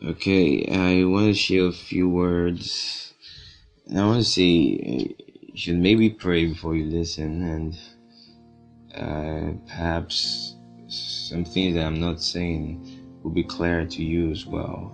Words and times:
Okay, 0.00 0.64
I 0.70 1.02
want 1.06 1.26
to 1.26 1.34
share 1.34 1.66
a 1.66 1.72
few 1.72 2.08
words. 2.08 3.14
I 3.90 4.04
want 4.04 4.22
to 4.22 4.30
say 4.30 4.44
you 4.44 5.56
should 5.56 5.74
maybe 5.74 6.08
pray 6.08 6.46
before 6.46 6.76
you 6.76 6.84
listen, 6.84 7.42
and 7.42 7.78
uh, 8.94 9.58
perhaps 9.66 10.54
some 10.86 11.44
things 11.44 11.74
that 11.74 11.84
I'm 11.84 11.98
not 11.98 12.22
saying 12.22 13.18
will 13.24 13.32
be 13.32 13.42
clear 13.42 13.86
to 13.86 14.04
you 14.04 14.30
as 14.30 14.46
well. 14.46 14.92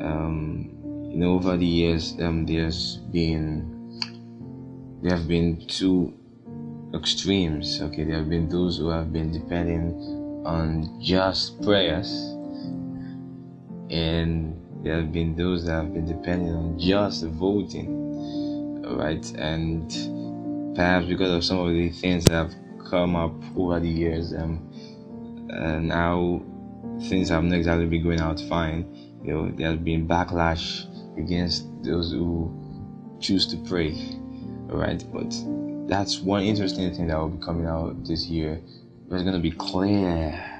Um, 0.00 0.70
you 1.10 1.16
know, 1.16 1.34
over 1.34 1.56
the 1.56 1.66
years, 1.66 2.14
um, 2.20 2.46
there's 2.46 2.98
been 3.10 3.74
there 5.02 5.16
have 5.16 5.26
been 5.26 5.66
two 5.66 6.14
extremes. 6.94 7.82
Okay, 7.82 8.04
there 8.04 8.18
have 8.18 8.30
been 8.30 8.48
those 8.48 8.78
who 8.78 8.88
have 8.90 9.12
been 9.12 9.32
depending 9.32 9.94
on 10.46 11.00
just 11.02 11.60
prayers, 11.60 12.33
and 13.90 14.60
there 14.82 14.96
have 14.96 15.12
been 15.12 15.34
those 15.34 15.64
that 15.64 15.72
have 15.72 15.94
been 15.94 16.06
depending 16.06 16.54
on 16.54 16.78
just 16.78 17.24
voting. 17.24 18.02
Right, 18.84 19.24
and 19.38 19.88
perhaps 20.76 21.06
because 21.06 21.32
of 21.32 21.44
some 21.44 21.58
of 21.58 21.72
the 21.72 21.88
things 21.88 22.26
that 22.26 22.32
have 22.32 22.54
come 22.84 23.16
up 23.16 23.32
over 23.56 23.80
the 23.80 23.88
years, 23.88 24.34
um, 24.34 24.70
and 25.48 25.88
now 25.88 26.42
things 27.08 27.30
have 27.30 27.44
not 27.44 27.56
exactly 27.56 27.86
been 27.86 28.02
going 28.02 28.20
out 28.20 28.40
fine. 28.40 29.20
You 29.24 29.32
know, 29.32 29.50
there 29.50 29.70
has 29.70 29.78
been 29.78 30.06
backlash 30.06 30.86
against 31.18 31.66
those 31.82 32.12
who 32.12 32.52
choose 33.20 33.46
to 33.48 33.56
pray. 33.68 34.18
Right, 34.66 35.02
but 35.12 35.34
that's 35.88 36.18
one 36.20 36.42
interesting 36.42 36.94
thing 36.94 37.06
that 37.08 37.18
will 37.18 37.28
be 37.28 37.44
coming 37.44 37.66
out 37.66 38.04
this 38.04 38.26
year. 38.26 38.60
It's 39.10 39.22
going 39.22 39.34
to 39.34 39.38
be 39.38 39.50
clear 39.50 40.53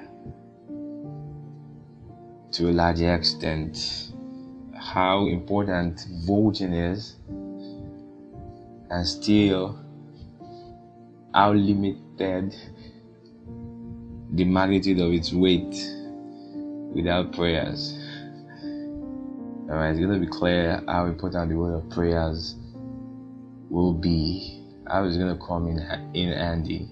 to 2.55 2.69
a 2.69 2.71
large 2.71 3.01
extent 3.01 4.13
how 4.73 5.27
important 5.27 6.07
voting 6.25 6.73
is 6.73 7.15
and 8.89 9.05
still 9.05 9.77
how 11.33 11.51
limited 11.51 12.55
the 14.31 14.45
magnitude 14.45 15.01
of 15.01 15.11
its 15.11 15.33
weight 15.33 15.75
without 16.93 17.33
prayers. 17.33 17.99
Alright, 19.69 19.97
it's 19.97 19.99
to 19.99 20.19
be 20.19 20.27
clear 20.27 20.81
how 20.87 21.07
important 21.07 21.49
the 21.49 21.57
word 21.57 21.73
of 21.73 21.89
prayers 21.89 22.55
will 23.69 23.93
be 23.93 24.63
how 24.87 25.03
it's 25.03 25.17
to 25.17 25.45
come 25.45 25.67
in 25.67 25.79
in 26.13 26.31
handy 26.31 26.89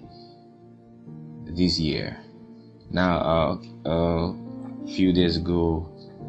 this 1.46 1.78
year. 1.78 2.18
Now, 2.90 3.18
uh, 3.18 3.90
a 3.90 4.23
few 4.94 5.12
days 5.12 5.36
ago, 5.36 5.88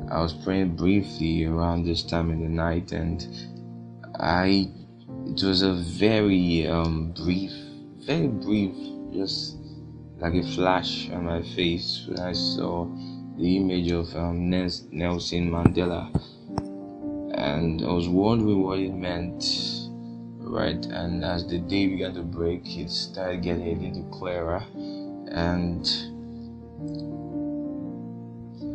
I 0.10 0.22
was 0.22 0.34
praying 0.34 0.76
briefly 0.76 1.46
around 1.46 1.86
this 1.86 2.02
time 2.02 2.32
in 2.32 2.42
the 2.42 2.50
night, 2.50 2.92
and 2.92 3.26
I 4.20 4.72
it 5.28 5.44
was 5.44 5.62
a 5.62 5.74
very 5.74 6.68
um, 6.68 7.12
brief, 7.12 7.52
very 8.06 8.28
brief, 8.28 8.76
just 9.14 9.58
like 10.20 10.34
a 10.34 10.44
flash 10.56 11.10
on 11.12 11.26
my 11.26 11.42
face 11.42 12.06
when 12.08 12.20
I 12.20 12.34
saw 12.34 12.88
the 13.38 13.58
image 13.58 13.92
of 13.92 14.16
um, 14.16 14.50
Nelson 14.50 15.52
Mandela, 15.52 16.10
and 17.38 17.84
I 17.84 17.92
was 17.92 18.08
wondering 18.08 18.64
what 18.64 18.80
it 18.80 18.94
meant 18.94 19.44
right? 20.40 20.86
And 20.86 21.24
as 21.24 21.46
the 21.48 21.60
day 21.60 21.88
began 21.88 22.14
to 22.14 22.22
break, 22.24 22.78
it 22.78 22.90
started 22.90 23.42
getting 23.42 23.68
a 23.68 23.88
little 23.88 24.10
clearer. 24.12 24.64
And 25.32 25.86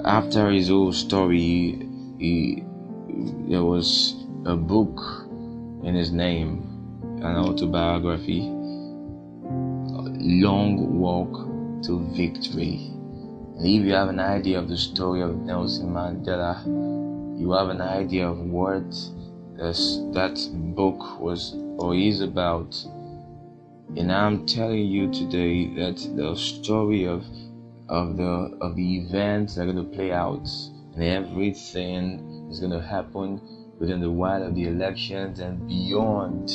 after 0.04 0.50
his 0.50 0.68
whole 0.68 0.92
story, 0.92 1.86
he, 2.18 2.64
there 3.48 3.64
was 3.64 4.14
a 4.44 4.56
book 4.56 5.00
in 5.84 5.94
his 5.94 6.12
name, 6.12 6.62
an 7.22 7.36
autobiography, 7.36 8.41
Long 10.22 10.98
Walk 10.98 11.82
to 11.84 12.00
Victory. 12.14 12.91
And 13.56 13.66
if 13.66 13.84
you 13.84 13.92
have 13.92 14.08
an 14.08 14.20
idea 14.20 14.58
of 14.58 14.69
the 14.69 14.76
story 14.76 15.22
of 15.22 15.36
Nelson 15.36 15.92
Mandela, 15.92 16.64
you 17.38 17.52
have 17.52 17.69
an 17.69 17.80
idea 17.80 18.28
of 18.28 18.38
what 18.38 18.91
that 19.56 20.48
book 20.75 21.20
was 21.20 21.54
or 21.78 21.94
is 21.94 22.20
about. 22.20 22.75
And 23.96 24.12
I'm 24.12 24.46
telling 24.46 24.86
you 24.86 25.10
today 25.10 25.66
that 25.75 25.96
the 26.16 26.36
story 26.36 27.06
of 27.06 27.25
of 27.90 28.16
the 28.16 28.56
of 28.60 28.76
the 28.76 28.98
events 28.98 29.56
that 29.56 29.62
are 29.62 29.72
going 29.72 29.84
to 29.84 29.96
play 29.96 30.12
out 30.12 30.48
and 30.94 31.02
everything 31.02 32.48
is 32.50 32.60
going 32.60 32.72
to 32.72 32.80
happen 32.80 33.40
within 33.78 34.00
the 34.00 34.10
while 34.10 34.42
of 34.42 34.54
the 34.54 34.64
elections 34.64 35.40
and 35.40 35.66
beyond 35.66 36.48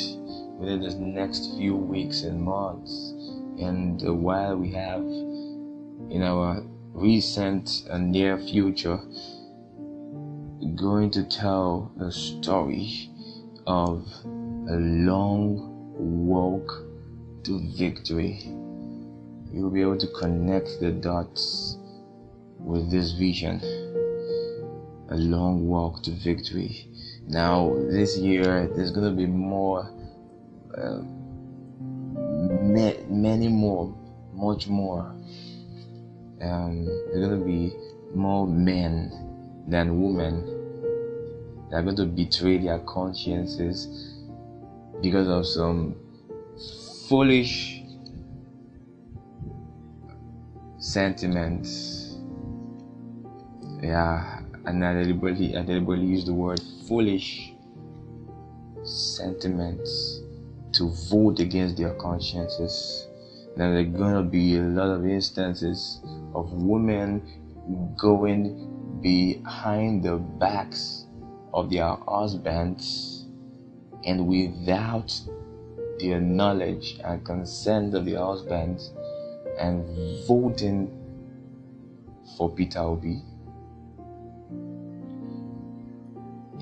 within 0.58 0.80
the 0.80 0.94
next 0.94 1.54
few 1.56 1.76
weeks 1.76 2.22
and 2.22 2.40
months 2.40 3.12
and 3.60 4.00
the 4.00 4.12
while 4.12 4.56
we 4.56 4.72
have 4.72 5.00
in 5.00 6.22
our 6.22 6.62
recent 6.94 7.84
and 7.90 8.10
near 8.10 8.38
future 8.38 8.98
going 10.74 11.10
to 11.10 11.22
tell 11.24 11.92
the 11.98 12.10
story 12.10 13.10
of 13.66 14.06
a 14.24 14.76
long 14.76 15.92
walk 15.98 16.82
to 17.44 17.60
victory. 17.76 18.52
You'll 19.52 19.70
be 19.70 19.80
able 19.80 19.98
to 19.98 20.06
connect 20.08 20.80
the 20.80 20.90
dots 20.92 21.78
with 22.58 22.90
this 22.90 23.12
vision. 23.12 23.60
A 25.10 25.16
long 25.16 25.68
walk 25.68 26.02
to 26.02 26.10
victory. 26.10 26.88
Now, 27.26 27.74
this 27.90 28.18
year, 28.18 28.68
there's 28.74 28.90
going 28.90 29.08
to 29.08 29.16
be 29.16 29.26
more, 29.26 29.90
uh, 30.76 31.00
many 33.08 33.48
more, 33.48 33.94
much 34.32 34.68
more. 34.68 35.14
Um, 36.40 36.84
there's 36.84 37.26
going 37.26 37.38
to 37.38 37.44
be 37.44 37.72
more 38.14 38.46
men 38.46 39.10
than 39.68 40.00
women 40.02 40.56
that 41.70 41.76
are 41.76 41.82
going 41.82 41.96
to 41.96 42.06
betray 42.06 42.58
their 42.58 42.78
consciences 42.80 44.16
because 45.02 45.28
of 45.28 45.46
some 45.46 45.96
foolish 47.08 47.75
sentiments. 50.96 52.16
Yeah, 53.82 54.40
and 54.64 54.82
I 54.82 54.94
deliberately, 54.94 55.54
I 55.54 55.62
deliberately 55.62 56.06
use 56.06 56.24
the 56.24 56.32
word 56.32 56.58
foolish 56.88 57.52
sentiments 58.82 60.22
to 60.72 60.88
vote 61.10 61.38
against 61.38 61.76
their 61.76 61.92
consciences. 61.96 63.08
Now, 63.58 63.72
there 63.72 63.80
are 64.04 64.22
to 64.22 64.22
be 64.22 64.56
a 64.56 64.62
lot 64.62 64.88
of 64.88 65.04
instances 65.04 66.00
of 66.34 66.50
women 66.54 67.20
going 67.98 69.00
behind 69.02 70.02
the 70.02 70.16
backs 70.16 71.04
of 71.52 71.70
their 71.70 71.94
husbands 72.08 73.26
and 74.06 74.26
without 74.26 75.12
their 76.00 76.22
knowledge 76.22 76.98
and 77.04 77.22
consent 77.22 77.94
of 77.94 78.06
their 78.06 78.20
husbands 78.20 78.92
and 79.58 80.26
voting 80.26 80.90
for 82.36 82.50
Peter 82.50 82.80
Obi. 82.80 83.22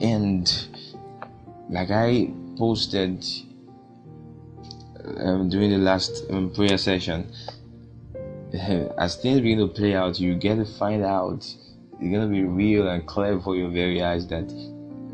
And 0.00 0.50
like 1.68 1.90
I 1.90 2.32
posted 2.56 3.24
um, 5.18 5.48
during 5.48 5.70
the 5.70 5.78
last 5.78 6.24
um, 6.30 6.50
prayer 6.50 6.78
session, 6.78 7.30
as 8.98 9.16
things 9.16 9.40
begin 9.40 9.58
to 9.58 9.66
play 9.68 9.94
out, 9.94 10.18
you 10.18 10.34
get 10.34 10.56
to 10.56 10.64
find 10.64 11.04
out 11.04 11.34
it's 11.34 11.56
gonna 12.00 12.26
be 12.26 12.42
real 12.42 12.88
and 12.88 13.06
clear 13.06 13.40
for 13.40 13.56
your 13.56 13.70
very 13.70 14.02
eyes 14.02 14.26
that 14.28 14.52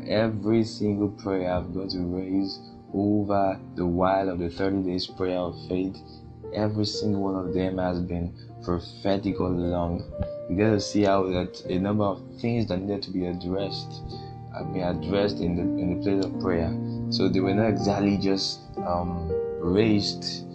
every 0.07 0.63
single 0.63 1.09
prayer 1.09 1.51
I've 1.51 1.73
got 1.73 1.89
to 1.91 1.99
raise 1.99 2.59
over 2.93 3.59
the 3.75 3.85
while 3.85 4.29
of 4.29 4.39
the 4.39 4.49
30 4.49 4.83
days 4.83 5.07
prayer 5.07 5.37
of 5.37 5.55
faith, 5.67 5.97
every 6.53 6.85
single 6.85 7.23
one 7.23 7.35
of 7.35 7.53
them 7.53 7.77
has 7.77 7.99
been 7.99 8.33
prophetic 8.63 9.39
all 9.39 9.47
along. 9.47 10.03
You 10.49 10.55
get 10.55 10.69
to 10.71 10.79
see 10.79 11.03
how 11.03 11.23
that 11.23 11.63
a 11.69 11.79
number 11.79 12.03
of 12.03 12.21
things 12.39 12.67
that 12.67 12.77
needed 12.77 13.03
to 13.03 13.11
be 13.11 13.25
addressed 13.25 14.01
have 14.53 14.73
been 14.73 14.83
addressed 14.83 15.39
in 15.39 15.55
the 15.55 15.63
in 15.81 15.97
the 15.97 16.03
place 16.03 16.25
of 16.25 16.39
prayer. 16.41 16.75
So 17.09 17.29
they 17.29 17.39
were 17.39 17.53
not 17.53 17.69
exactly 17.69 18.17
just 18.17 18.61
um, 18.77 19.29
raised 19.61 20.45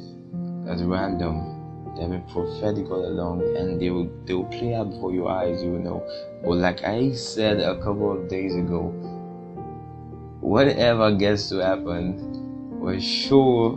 at 0.68 0.80
random 0.80 1.56
They've 1.96 2.10
been 2.10 2.22
prophetic 2.24 2.90
all 2.90 3.06
along, 3.06 3.56
and 3.56 3.80
they 3.80 3.88
will 3.88 4.10
they 4.26 4.34
will 4.34 4.44
play 4.44 4.74
out 4.74 4.90
before 4.90 5.14
your 5.14 5.30
eyes. 5.30 5.62
You 5.62 5.72
will 5.72 5.80
know. 5.80 6.06
But 6.42 6.56
like 6.56 6.84
I 6.84 7.12
said 7.12 7.60
a 7.60 7.76
couple 7.76 8.12
of 8.12 8.28
days 8.28 8.54
ago, 8.54 8.92
whatever 10.40 11.12
gets 11.12 11.48
to 11.48 11.56
happen 11.64 12.78
will 12.78 13.00
show 13.00 13.72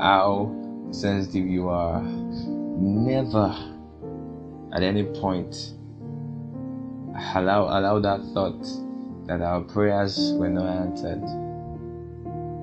how 0.00 0.50
sensitive 0.90 1.46
you 1.46 1.68
are. 1.68 2.02
Never 2.02 3.54
at 4.72 4.82
any 4.82 5.04
point 5.04 5.72
allow 7.34 7.64
allow 7.64 7.98
that 7.98 8.20
thought 8.32 8.62
that 9.26 9.42
our 9.42 9.60
prayers 9.60 10.32
were 10.34 10.48
not 10.48 10.66
answered. 10.66 11.22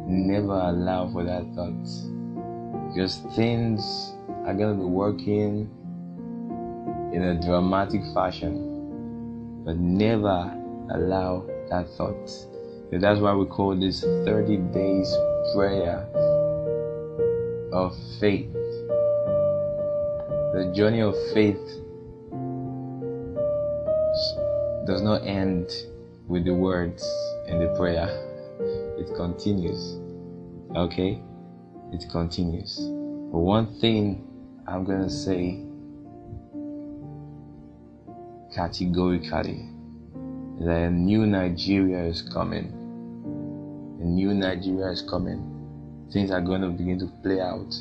Never 0.08 0.54
allow 0.54 1.12
for 1.12 1.24
that 1.24 1.44
thought. 1.56 2.88
Because 2.88 3.18
things 3.36 4.14
are 4.46 4.54
gonna 4.54 4.76
be 4.76 4.84
working 4.84 5.70
in 7.14 7.24
a 7.24 7.42
dramatic 7.42 8.02
fashion. 8.14 9.64
But 9.66 9.78
never 9.78 10.54
allow 10.92 11.46
that 11.70 11.90
thought. 11.98 12.30
That's 12.92 13.20
why 13.20 13.34
we 13.34 13.46
call 13.46 13.76
this 13.76 14.02
30 14.02 14.58
days 14.58 15.14
prayer 15.54 16.08
of 17.76 17.94
faith. 18.22 18.52
The 20.54 20.72
journey 20.74 21.02
of 21.02 21.14
faith 21.34 21.60
does 24.88 25.02
not 25.02 25.28
end 25.28 25.70
with 26.28 26.46
the 26.46 26.54
words 26.54 27.04
and 27.48 27.62
the 27.62 27.76
prayer, 27.78 28.08
it 28.98 29.14
continues. 29.16 30.00
Okay? 30.76 31.22
It 31.92 32.06
continues. 32.12 32.78
But 32.80 33.40
one 33.40 33.78
thing 33.82 34.26
I'm 34.66 34.86
to 34.86 35.10
say 35.10 35.62
categorically 38.56 39.68
that 40.62 40.78
a 40.88 40.90
new 40.90 41.26
Nigeria 41.26 42.06
is 42.06 42.22
coming. 42.22 42.72
A 44.00 44.06
new 44.06 44.34
Nigeria 44.34 44.92
is 44.92 45.02
coming. 45.02 45.55
Things 46.16 46.32
are 46.32 46.40
going 46.40 46.62
to 46.62 46.70
begin 46.70 46.98
to 47.00 47.08
play 47.22 47.42
out 47.42 47.76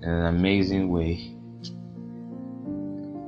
in 0.00 0.08
an 0.08 0.26
amazing 0.26 0.88
way 0.90 1.34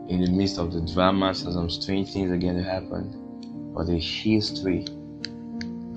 in 0.08 0.20
the 0.24 0.30
midst 0.30 0.56
of 0.56 0.72
the 0.72 0.80
dramas 0.82 1.42
and 1.42 1.52
some 1.52 1.68
strange 1.68 2.12
things 2.12 2.30
are 2.30 2.36
going 2.36 2.56
to 2.56 2.62
happen. 2.62 3.72
But 3.74 3.88
the 3.88 3.98
history 3.98 4.86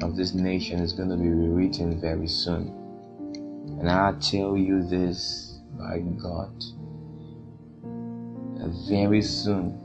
of 0.01 0.15
this 0.15 0.33
nation 0.33 0.79
is 0.79 0.93
going 0.93 1.09
to 1.09 1.15
be 1.15 1.29
rewritten 1.29 2.01
very 2.01 2.27
soon. 2.27 2.69
And 3.79 3.87
I 3.87 4.13
tell 4.13 4.57
you 4.57 4.81
this 4.81 5.59
by 5.77 5.99
God 5.99 6.51
very 8.89 9.21
soon 9.21 9.77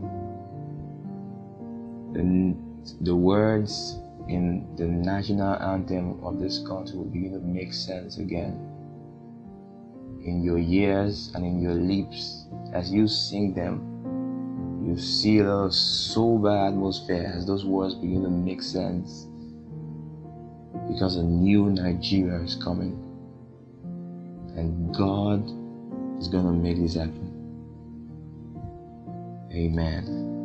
the, 2.15 2.57
the 3.03 3.15
words 3.15 3.99
in 4.29 4.67
the 4.77 4.87
national 4.87 5.55
anthem 5.63 6.23
of 6.25 6.39
this 6.41 6.59
country 6.67 6.97
will 6.97 7.05
begin 7.05 7.33
to 7.33 7.39
make 7.39 7.73
sense 7.73 8.19
again 8.19 8.55
in 10.25 10.43
your 10.43 10.59
ears 10.59 11.31
and 11.35 11.45
in 11.45 11.61
your 11.61 11.75
lips 11.75 12.47
as 12.73 12.91
you 12.91 13.07
sing 13.07 13.55
them 13.55 13.93
you 14.87 14.99
see 14.99 15.39
a 15.39 15.71
sober 15.71 16.51
atmosphere 16.51 17.33
as 17.37 17.47
those 17.47 17.65
words 17.65 17.95
begin 17.95 18.23
to 18.23 18.31
make 18.31 18.63
sense 18.63 19.27
because 20.89 21.17
a 21.17 21.23
new 21.23 21.71
Nigeria 21.71 22.41
is 22.43 22.55
coming 22.57 23.03
and 24.57 24.95
God 24.95 25.45
is 26.21 26.29
going 26.29 26.45
to 26.47 26.53
make 26.53 26.79
this 26.79 26.95
happen. 26.95 27.33
Amen. 29.53 30.36